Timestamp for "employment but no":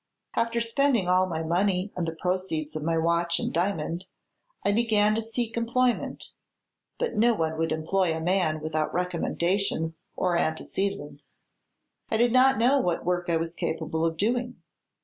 5.55-7.35